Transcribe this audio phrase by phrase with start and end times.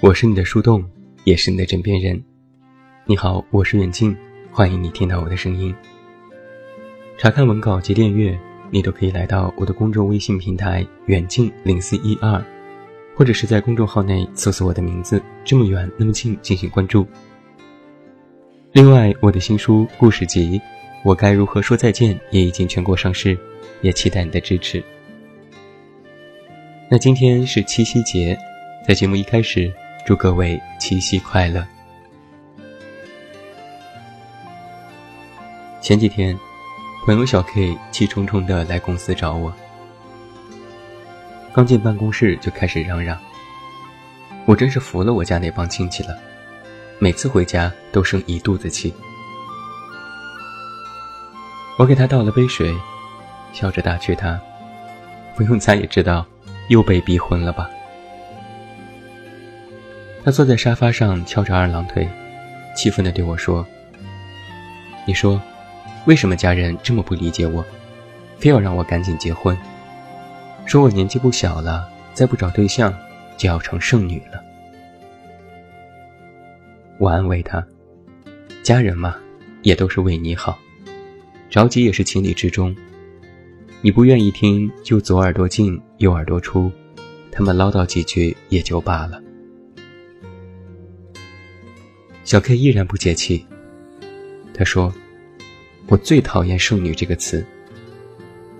[0.00, 0.84] 我是你的树洞，
[1.24, 2.22] 也是你的枕边人。
[3.06, 4.14] 你好，我是远近，
[4.56, 5.74] 欢迎你听到我的声音。
[7.18, 8.38] 查看文稿及订阅，
[8.70, 12.40] 你都可以来到我的公众微信平台“远近零四一二”，
[13.18, 17.04] 或者是在公众号内搜索我的名字“这么远那么近”进行关注。
[18.70, 20.56] 另外，我的新书故事集
[21.02, 23.36] 《我该如何说再见》也已经全国上市，
[23.80, 24.80] 也期待你的支持。
[26.88, 28.38] 那今天是七夕节，
[28.86, 29.72] 在节目一开始。
[30.06, 31.66] 祝各位七夕快乐！
[35.84, 36.34] 前几天，
[37.04, 39.52] 朋友小 K 气冲冲的来公司找我，
[41.52, 43.18] 刚进办公室就开始嚷嚷，
[44.46, 46.18] 我真是服了我家那帮亲戚了，
[46.98, 48.94] 每次回家都生一肚子气。
[51.78, 52.74] 我给他倒了杯水，
[53.52, 54.40] 笑着打趣他
[55.36, 56.24] ：“不用猜也知道，
[56.68, 57.68] 又被逼婚了吧？”
[60.24, 62.08] 他坐在沙发上翘着二郎腿，
[62.74, 63.66] 气愤地对我说
[65.06, 65.38] ：“你说，
[66.06, 67.64] 为什么家人这么不理解我，
[68.38, 69.56] 非要让我赶紧结婚？
[70.66, 72.94] 说我年纪不小了，再不找对象
[73.36, 74.42] 就要成剩女了。”
[76.98, 77.66] 我安慰他
[78.62, 79.16] ：“家人嘛，
[79.62, 80.58] 也都是为你好，
[81.50, 82.74] 着急也是情理之中。
[83.80, 86.70] 你不愿意听，就左耳朵进右耳朵出，
[87.30, 89.20] 他们唠叨几句也就罢了。”
[92.24, 93.44] 小 K 依然不解气。
[94.54, 94.92] 他说
[95.86, 97.44] ：“我最讨厌‘剩女’这个词。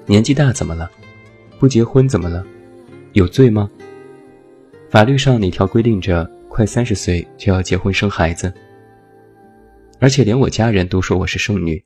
[0.07, 0.91] 年纪大怎么了？
[1.59, 2.45] 不结婚怎么了？
[3.13, 3.71] 有罪吗？
[4.91, 8.53] 法律上哪条规定着快三十岁就要结婚生孩子？
[9.99, 11.83] 而且连我家人都说我是剩女，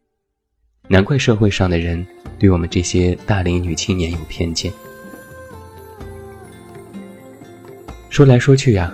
[0.88, 2.05] 难怪社会上的人
[2.38, 4.72] 对我们这些大龄女青年有偏见。
[8.10, 8.93] 说来说去呀，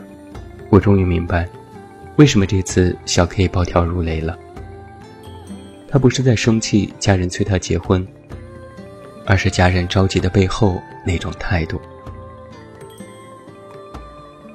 [0.69, 1.49] 我终于明白。”
[2.17, 4.39] 为什么这次小 K 暴跳如雷了？
[5.95, 8.05] 他不是在生气家人催他结婚，
[9.25, 11.81] 而是家人着急的背后那种态度。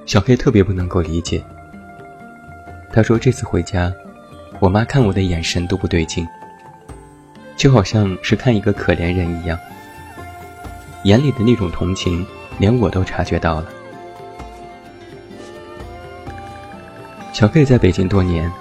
[0.05, 1.41] 小黑特别不能够理解。
[2.91, 3.89] 他说这次回家，
[4.59, 6.27] 我妈看我的眼神都不对劲，
[7.55, 9.57] 就好像是看一个可怜人一样，
[11.03, 12.27] 眼里的那种同情，
[12.57, 13.69] 连我都察觉到了。
[17.31, 18.51] 小 K 在北京多年，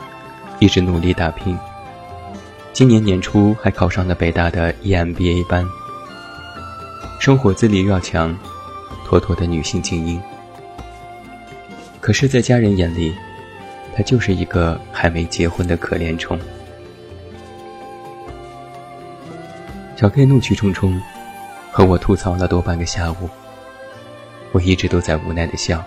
[0.60, 1.58] 一直努力打拼。
[2.78, 5.68] 今年年初还考上了北大的 EMBA 班，
[7.18, 8.32] 生活自立又要强，
[9.04, 10.22] 妥妥的女性精英。
[12.00, 13.12] 可是，在家人眼里，
[13.96, 16.38] 她就是一个还没结婚的可怜虫。
[19.96, 21.02] 小 K 怒气冲冲，
[21.72, 23.28] 和我吐槽了多半个下午。
[24.52, 25.84] 我一直都在无奈的笑，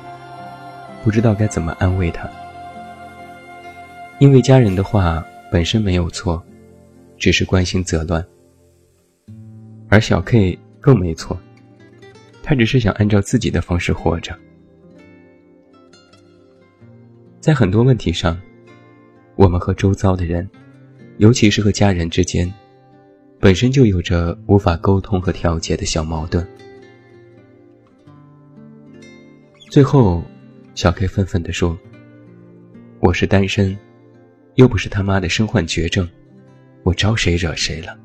[1.05, 2.29] 不知道该怎么安慰她。
[4.19, 6.43] 因为家人的话本身没有错，
[7.21, 8.25] 只是关心则乱。
[9.89, 11.39] 而小 K 更没错，
[12.41, 14.35] 他只是想按照自己的方式活着。
[17.39, 18.41] 在很多问题上，
[19.35, 20.49] 我们和周遭的人，
[21.17, 22.51] 尤其是和家人之间，
[23.39, 26.43] 本身就有着无法沟通和调节的小矛盾。
[29.69, 30.23] 最后，
[30.73, 31.77] 小 K 愤愤地说
[32.99, 33.77] ：“我是单身。”
[34.55, 36.07] 又不是他妈的身患绝症，
[36.83, 37.97] 我招谁惹谁了？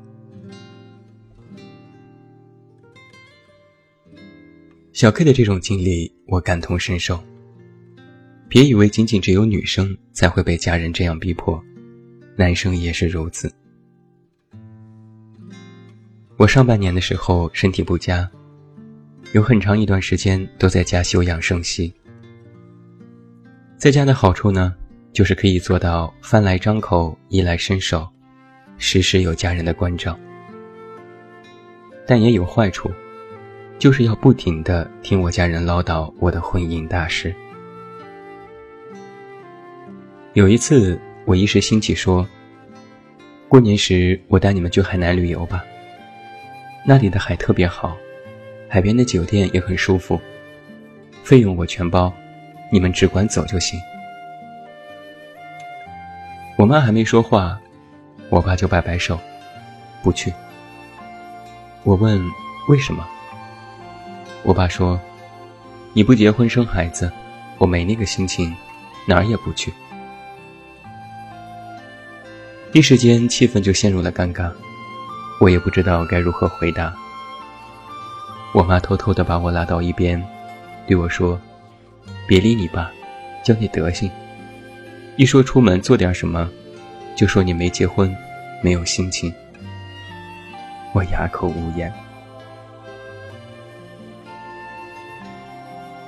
[4.93, 7.23] 小 K 的这种经历，我感同身受。
[8.49, 11.61] 别以为仅仅只有女生才会被家人这样逼迫，
[12.35, 13.53] 男生也是如此。
[16.37, 18.29] 我上半年的时候身体不佳，
[19.33, 21.93] 有很长一段时间都在家休养生息。
[23.77, 24.75] 在家的好处呢？
[25.13, 28.07] 就是可以做到饭来张口，衣来伸手，
[28.77, 30.17] 时时有家人的关照。
[32.05, 32.89] 但也有坏处，
[33.77, 37.35] 就是要不停的听我家人唠叨我的婚姻大事。
[40.33, 42.25] 有一次，我一时兴起说
[43.49, 45.65] ：“过年时我带你们去海南旅游吧，
[46.85, 47.97] 那里的海特别好，
[48.69, 50.17] 海边的酒店也很舒服，
[51.23, 52.13] 费用我全包，
[52.71, 53.79] 你们只管走就行。”
[56.57, 57.59] 我妈还没说话，
[58.29, 59.19] 我爸就摆摆手，
[60.03, 60.33] 不去。
[61.83, 62.21] 我问
[62.67, 63.07] 为什么？
[64.43, 64.99] 我爸说
[65.93, 67.11] ：“你不结婚生孩子，
[67.57, 68.55] 我没那个心情，
[69.05, 69.73] 哪儿也不去。”
[72.73, 74.51] 一时间气氛就陷入了尴尬，
[75.39, 76.93] 我也不知道该如何回答。
[78.53, 80.21] 我妈偷偷的把我拉到一边，
[80.85, 81.39] 对我说
[82.27, 82.91] ：“别理你爸，
[83.43, 84.11] 教你德行。
[85.15, 86.49] 一说出门做点什么，
[87.17, 88.15] 就说你没结婚，
[88.63, 89.33] 没有心情。”
[90.95, 91.91] 我哑口无言。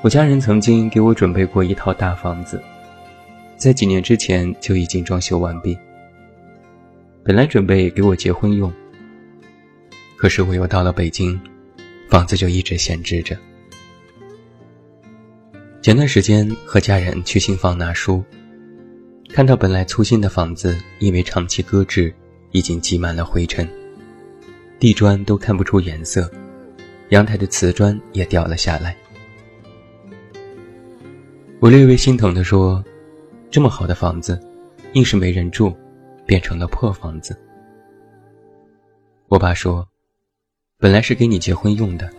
[0.01, 2.63] 我家人曾经给我准备过一套大房子，
[3.57, 5.77] 在几年之前就已经装修完毕。
[7.21, 8.71] 本来准备给我结婚用，
[10.15, 11.37] 可是我又到了北京，
[12.09, 13.37] 房子就一直闲置着。
[15.81, 18.23] 前段时间和家人去新房拿书，
[19.31, 22.13] 看到本来粗心的房子，因为长期搁置，
[22.51, 23.67] 已经积满了灰尘。
[24.79, 26.29] 地砖都看不出颜色，
[27.09, 28.97] 阳台的瓷砖也掉了下来。
[31.59, 32.83] 我略微心疼地说
[33.51, 34.41] ：“这么好的房子，
[34.93, 35.73] 硬是没人住，
[36.25, 37.37] 变成了破房子。”
[39.29, 39.87] 我爸说
[40.79, 42.09] ：“本来是给你结婚用的，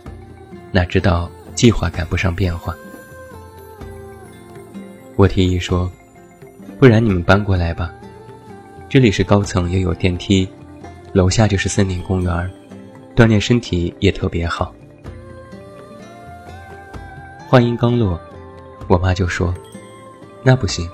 [0.71, 2.75] 哪知道计划赶不上变化。”
[5.17, 5.91] 我提议说
[6.81, 7.93] ：“不然你们搬过来吧，
[8.89, 10.49] 这里是高层，又有电梯。”
[11.13, 12.51] 楼下就是森林公园，
[13.15, 14.73] 锻炼身体也特别好。
[17.47, 18.19] 话音刚落，
[18.87, 19.53] 我妈就说
[20.41, 20.89] ：“那不行，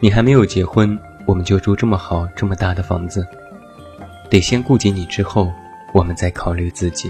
[0.00, 3.24] 你还没有结婚，我们就住这么好、这么大的房子，
[4.28, 5.52] 得先顾及你，之后
[5.94, 7.08] 我们再考虑自己。”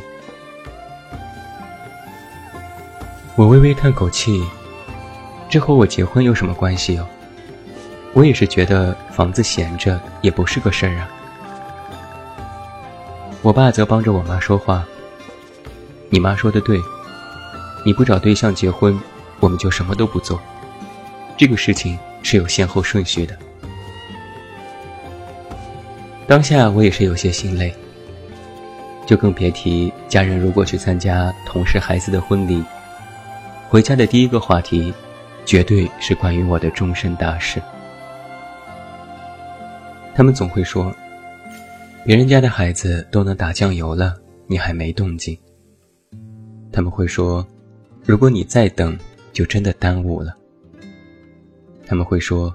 [3.35, 4.45] 我微微叹口气，
[5.49, 7.09] 这和我结婚有什么关系哦？
[8.15, 11.09] 我也是觉得房子闲着也不是个事儿啊。
[13.43, 14.85] 我爸则帮着我妈说话。
[16.11, 16.81] 你妈说的对，
[17.85, 18.99] 你不找对象结婚，
[19.41, 20.41] 我们就什么都不做。
[21.37, 23.37] 这个事情是有先后顺序的。
[26.27, 27.73] 当下我也是有些心累，
[29.07, 32.65] 就更别提家人如果去参加同事孩子的婚礼，
[33.69, 34.93] 回家的第一个话题，
[35.47, 37.63] 绝对是关于我的终身大事。
[40.19, 40.93] 他们总会说。
[42.05, 44.17] 别人家的孩子都能打酱油了，
[44.49, 45.39] 你还没动静。
[46.73, 47.47] 他们会说
[48.05, 48.99] ：“如果你再等，
[49.33, 50.37] 就真的耽误了。”
[51.87, 52.53] 他们会说：“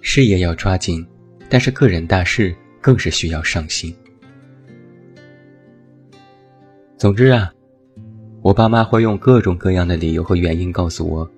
[0.00, 1.04] 事业要抓紧，
[1.48, 3.92] 但是个人大事更是需要上心。”
[6.96, 7.52] 总之啊，
[8.42, 11.28] 我爸妈会用各种各样的理由和原因告诉我：“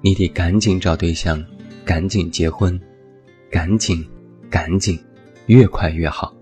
[0.00, 1.44] 你得赶紧找对象，
[1.84, 2.80] 赶紧结婚，
[3.50, 4.06] 赶紧，
[4.52, 5.02] 赶紧，
[5.46, 6.36] 越快越好。”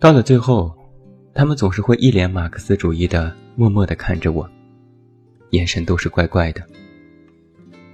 [0.00, 0.74] 到了最后，
[1.34, 4.48] 他们总是会一脸马克思主义的默默的看着我，
[5.50, 6.66] 眼神都是怪怪的，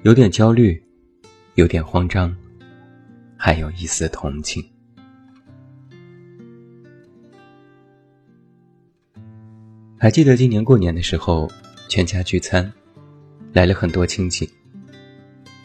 [0.04, 0.80] 有点焦虑，
[1.56, 2.34] 有点慌张，
[3.36, 4.64] 还有一丝同情。
[9.98, 11.50] 还记得今年过年的时候，
[11.88, 12.72] 全家聚餐，
[13.52, 14.48] 来了很多亲戚，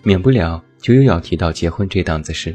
[0.02, 2.54] 免不了就又要提到结婚这档子事。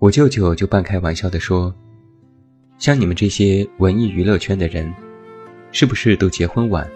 [0.00, 1.72] 我舅舅就半开玩笑的说。
[2.76, 4.92] 像你们这些文艺娱乐圈的人，
[5.70, 6.90] 是不是都结婚晚，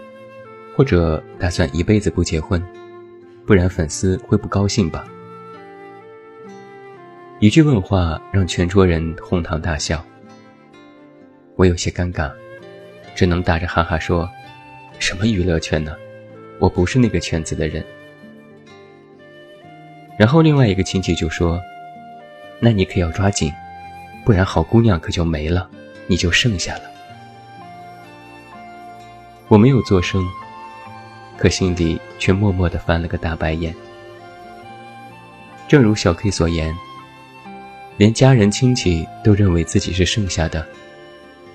[0.75, 2.61] 或者打算一辈子不结婚？
[3.47, 5.07] 不然粉丝会不高兴吧？
[7.39, 10.05] 一句问话让全桌人哄堂大笑。
[11.55, 12.29] 我有些尴尬，
[13.15, 14.29] 只能打着哈哈说
[14.99, 15.95] ：“什么娱乐圈呢？
[16.59, 17.81] 我不是那个圈子的人。”
[20.19, 21.61] 然后另外一个亲戚就说
[22.59, 23.49] ：“那你可要抓紧。”
[24.25, 25.67] 不然好姑娘可就没了，
[26.07, 26.81] 你就剩下了。
[29.47, 30.21] 我没有作声，
[31.37, 33.73] 可心里却默默的翻了个大白眼。
[35.69, 36.75] 正如小 K 所言，
[37.95, 40.67] 连家人亲戚都认为自己是剩下的，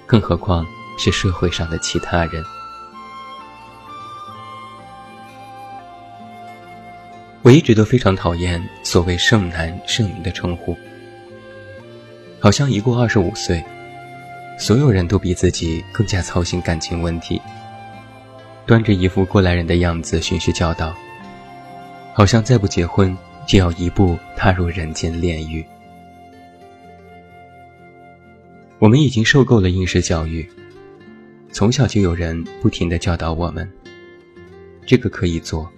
[0.06, 0.66] 更何况
[0.98, 2.42] 是社会上的其他人。
[7.44, 10.74] 我一直都非常讨厌所谓“剩男剩女”的称呼。
[12.40, 13.62] 好像一过二十五岁，
[14.58, 17.38] 所有人都比自己更加操心感情问题，
[18.64, 20.96] 端着一副过来人的样子循序教导，
[22.14, 23.14] 好像再不结婚
[23.46, 25.62] 就要一步踏入人间炼狱。
[28.78, 30.48] 我们已经受够了应试教育，
[31.52, 33.70] 从小就有人不停的教导我们：
[34.86, 35.70] 这个可以做，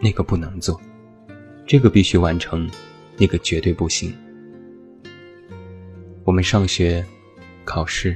[0.00, 0.80] 那个不能做，
[1.72, 2.70] 这个必须完成，
[3.16, 4.14] 那个绝对不行。
[6.22, 7.02] 我们上学、
[7.64, 8.14] 考试、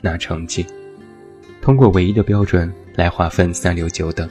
[0.00, 0.66] 拿成绩，
[1.62, 4.28] 通过唯一的标准来划分三六九等。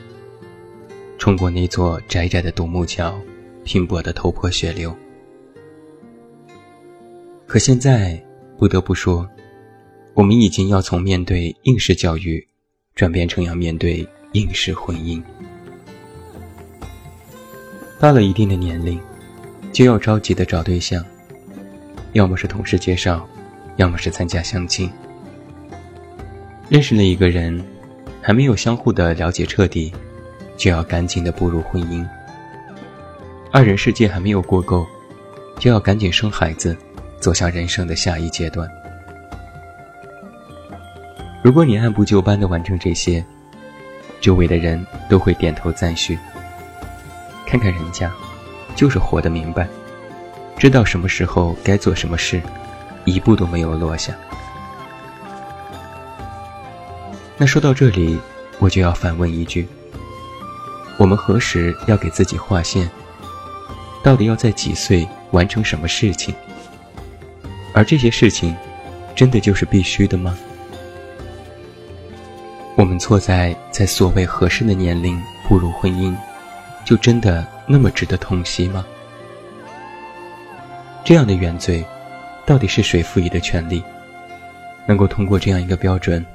[1.17, 3.17] 冲过那座窄窄的独木桥，
[3.63, 4.93] 拼搏的头破血流。
[7.45, 8.21] 可现在
[8.57, 9.25] 不得不说，
[10.13, 12.45] 我们已经要从面对应试教育，
[12.95, 15.23] 转变成要面对应试婚姻。
[17.99, 18.99] 到了一定的年龄，
[19.71, 21.03] 就要着急的找对象，
[22.13, 23.27] 要么是同事介绍，
[23.77, 24.91] 要么是参加相亲。
[26.69, 27.63] 认识了一个人，
[28.21, 29.93] 还没有相互的了解彻底。
[30.57, 32.03] 就要赶紧的步入婚姻，
[33.51, 34.87] 二人世界还没有过够，
[35.59, 36.75] 就要赶紧生孩子，
[37.19, 38.67] 走向人生的下一阶段。
[41.43, 43.23] 如果你按部就班的完成这些，
[44.19, 46.17] 周围的人都会点头赞许。
[47.47, 48.11] 看看人家，
[48.75, 49.65] 就是活得明白，
[50.57, 52.41] 知道什么时候该做什么事，
[53.05, 54.13] 一步都没有落下。
[57.37, 58.19] 那说到这里，
[58.59, 59.65] 我就要反问一句。
[60.97, 62.89] 我们何时要给自己划线？
[64.03, 66.35] 到底要在几岁完成什么事情？
[67.73, 68.53] 而这些事情，
[69.15, 70.37] 真的就是必须的吗？
[72.75, 76.15] 我们错在在所谓合适的年龄步入婚姻，
[76.87, 78.87] 就真的那么值得痛惜吗？
[81.03, 81.83] 这样的原罪，
[82.45, 83.83] 到底是谁赋予的权利，
[84.87, 86.25] 能够通过这样一个标准，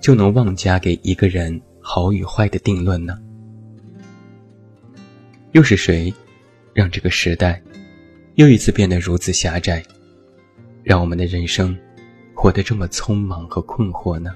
[0.00, 3.18] 就能妄加给一个人好与坏的定论呢？
[5.50, 6.14] 又是谁，
[6.72, 7.60] 让这个时代
[8.36, 9.82] 又一次变得如此狭窄，
[10.84, 11.76] 让我们的人生
[12.34, 14.32] 活得这么匆忙和困惑呢？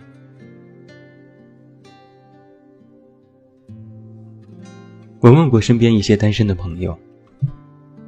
[5.23, 6.99] 我问过身边一些单身的朋友，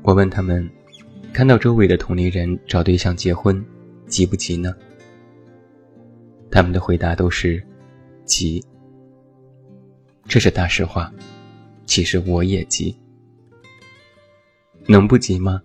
[0.03, 0.69] 我问他们，
[1.33, 3.65] 看到周围的同龄人找对象结婚，
[4.09, 4.75] 急不急呢？
[6.51, 7.65] 他们的回答都是
[8.25, 8.61] 急。
[10.27, 11.13] 这是大实话。
[11.87, 12.97] 其实我也急，
[14.89, 15.63] 能不急吗？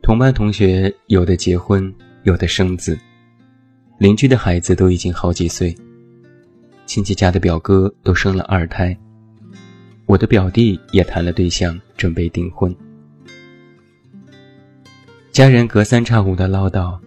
[0.00, 2.98] 同班同学有的结婚，有的生子，
[3.98, 5.76] 邻居的孩子都已经好几岁，
[6.86, 8.96] 亲戚家的表哥都生了二胎，
[10.08, 12.74] 我的表弟也谈了对象，准备订婚。
[15.30, 16.98] 家人隔三差五的唠叨，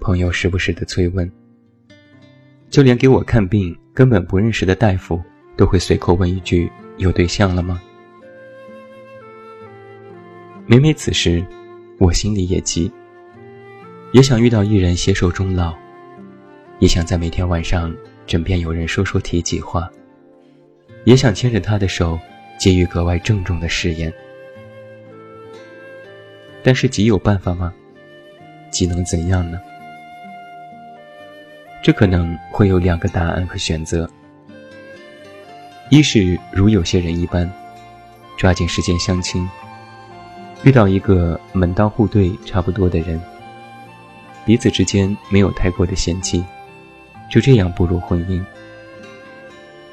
[0.00, 1.32] 朋友时不时的催问，
[2.68, 5.18] 就连给我看病根本不认识的大夫，
[5.56, 6.70] 都会随口问一句。
[6.98, 7.80] 有对象了吗？
[10.66, 11.42] 每每此时，
[11.98, 12.92] 我心里也急，
[14.12, 15.74] 也想遇到一人携手终老，
[16.80, 17.94] 也想在每天晚上
[18.26, 19.90] 枕边有人说说提起话，
[21.06, 22.18] 也想牵着他的手，
[22.58, 24.12] 给予格外郑重的誓言。
[26.64, 27.72] 但是急有办法吗？
[28.72, 29.60] 急能怎样呢？
[31.80, 34.10] 这可能会有两个答案和选择。
[35.90, 37.48] 一是如有些人一般，
[38.36, 39.48] 抓紧时间相亲，
[40.64, 43.20] 遇到一个门当户对差不多的人，
[44.44, 46.44] 彼此之间没有太过的嫌弃，
[47.30, 48.44] 就这样步入婚姻。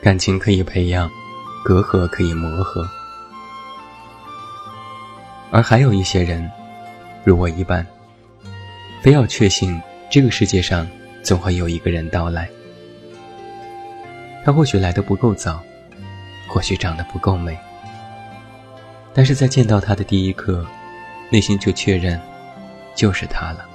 [0.03, 1.09] 感情可以培养，
[1.63, 2.85] 隔阂可以磨合。
[5.49, 6.51] 而还有一些人，
[7.23, 7.87] 如我一般，
[9.01, 9.81] 非要确信
[10.11, 10.85] 这个世界上
[11.23, 12.49] 总会有一个人到来，
[14.43, 15.63] 他或许来的不够早。
[16.49, 17.57] 或许长得不够美，
[19.11, 20.63] 但是在见到他的第一刻，
[21.31, 22.19] 内心就确认，
[22.93, 23.65] 就是他了。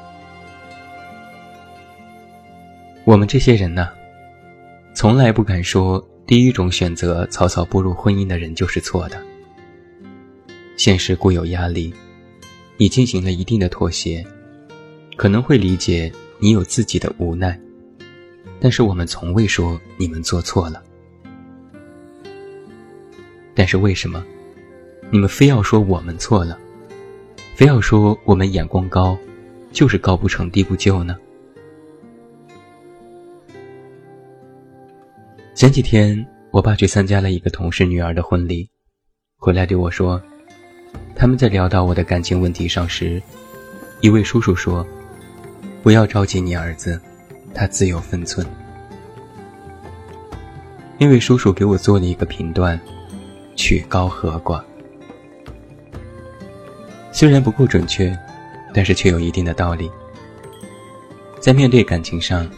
[3.04, 3.88] 我们这些人呢，
[4.94, 9.18] 从来不敢说第一种选择草草步入婚姻的人就是错的。
[10.76, 11.90] 现实固有压力，
[12.76, 14.22] 你进行了一定的妥协，
[15.16, 17.58] 可能会理解你有自己的无奈，
[18.60, 20.84] 但是我们从未说你们做错了。
[23.54, 24.22] 但是为什么，
[25.10, 26.58] 你们非要说我们错了，
[27.54, 29.16] 非要说我们眼光高，
[29.72, 31.16] 就是高不成低不就呢？
[35.58, 38.70] 前几天，我爸去参加了一个同事女儿的婚礼，
[39.36, 40.22] 回来对我说，
[41.16, 43.20] 他们在聊到我的感情问题上时，
[44.00, 44.86] 一位叔叔说
[45.82, 47.00] ：“不要着急你儿子，
[47.52, 48.46] 他自有分寸。”
[50.96, 52.80] 那位叔叔给我做了一个评断。
[53.56, 54.62] 曲高和寡，
[57.10, 58.16] 虽然不够准确，
[58.72, 59.90] 但是却有一定的道理。
[61.40, 62.48] 在面对感情上，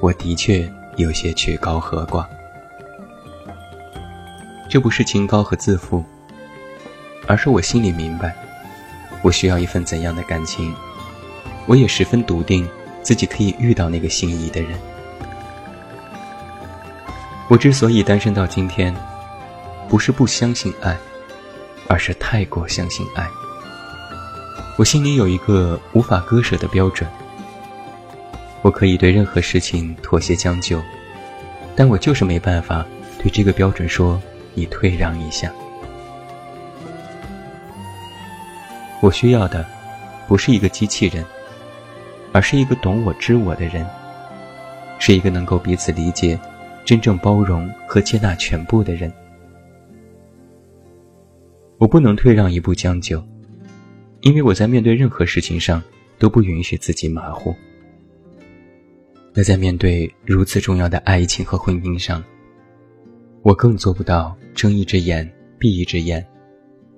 [0.00, 2.24] 我的确有些曲高和寡。
[4.68, 6.04] 这不是清高和自负，
[7.26, 8.34] 而是我心里明白，
[9.22, 10.74] 我需要一份怎样的感情，
[11.66, 12.68] 我也十分笃定
[13.02, 14.78] 自己可以遇到那个心仪的人。
[17.48, 18.94] 我之所以单身到今天，
[19.88, 20.96] 不是不相信爱，
[21.88, 23.28] 而是太过相信爱。
[24.76, 27.08] 我心里有一个无法割舍的标准，
[28.64, 30.80] 我可以对任何事情妥协将就，
[31.76, 32.82] 但我就是没办法
[33.18, 34.18] 对这个标准说
[34.54, 35.52] 你退让一下。
[39.02, 39.66] 我需要的，
[40.26, 41.22] 不是一个机器人，
[42.32, 43.86] 而是一个懂我、知我的人，
[44.98, 46.40] 是一个能够彼此理解、
[46.86, 49.12] 真正包容和接纳全部的人。
[51.76, 53.22] 我不能退让一步将就，
[54.22, 55.82] 因为我在面对任何事情上
[56.18, 57.54] 都不允许自己马虎。
[59.36, 62.22] 那在面对如此重要的爱情和婚姻上，
[63.42, 66.24] 我更做不到睁一只眼闭一只眼。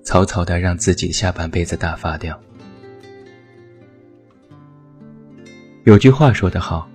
[0.02, 2.40] 草草的让自己下半辈子打发掉。
[5.84, 6.88] 有句话说得好，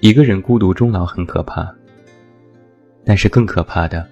[0.00, 1.72] 一个人孤独终老很可怕，
[3.04, 4.08] 但是更可怕的，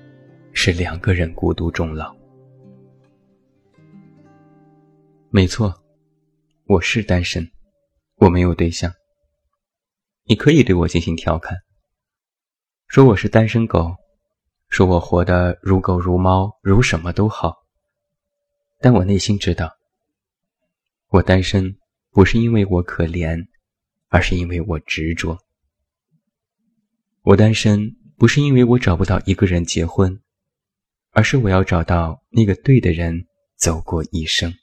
[0.53, 2.15] 是两个人孤独终老。
[5.31, 5.75] 没错，
[6.67, 7.51] 我是单身，
[8.19, 8.93] 我没有对象。
[10.31, 11.57] 你可以对我进行调侃，
[12.87, 13.97] 说我是单身狗，
[14.69, 17.57] 说我活得如狗如猫如什么都好。
[18.79, 19.73] 但我内心知道，
[21.09, 21.77] 我单身
[22.13, 23.45] 不是因为我可怜，
[24.07, 25.37] 而是因为我执着。
[27.23, 30.23] 我单身不是因为我找不到一个人结婚，
[31.11, 34.55] 而是我要找到那个对的人走过一生。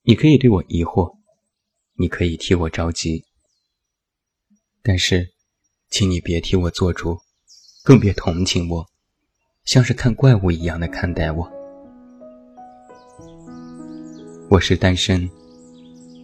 [0.00, 1.17] 你可以对我疑惑，
[2.00, 3.24] 你可以替我着急，
[4.84, 5.32] 但是，
[5.90, 7.18] 请你别替我做主，
[7.82, 8.86] 更别同情我，
[9.64, 11.50] 像是看怪物一样的看待我。
[14.48, 15.28] 我是单身，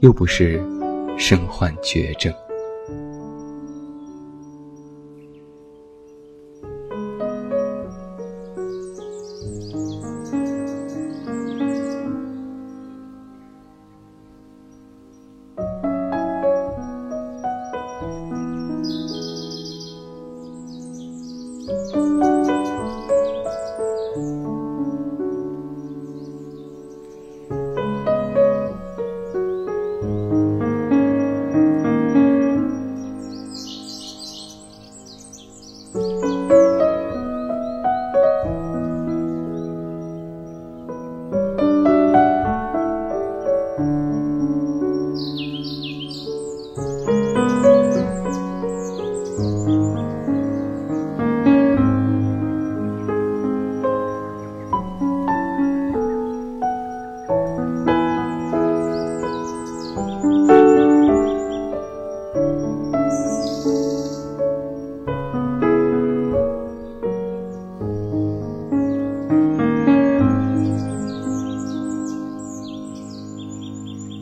[0.00, 0.62] 又不是
[1.18, 2.32] 身患绝症。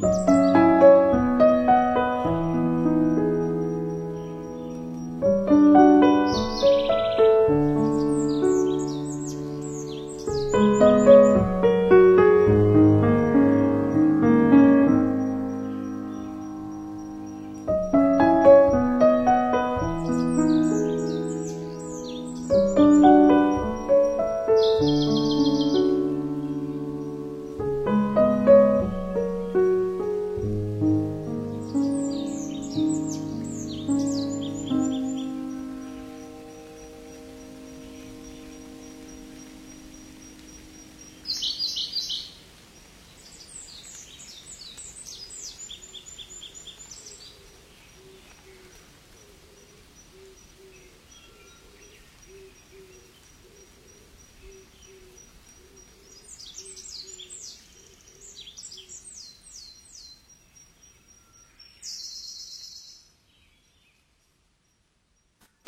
[0.02, 0.41] 嗯。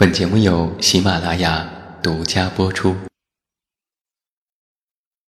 [0.05, 1.67] 本节目由喜马拉雅
[2.03, 2.95] 独家播出。